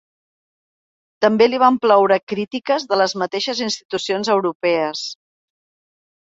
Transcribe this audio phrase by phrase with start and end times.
[1.25, 5.05] També li van ploure crítiques de les mateixes institucions europees.